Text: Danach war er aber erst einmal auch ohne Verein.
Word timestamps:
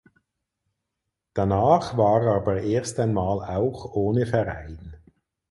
Danach 1.35 1.95
war 1.95 2.23
er 2.23 2.33
aber 2.33 2.59
erst 2.63 2.99
einmal 2.99 3.45
auch 3.55 3.93
ohne 3.93 4.25
Verein. 4.25 4.95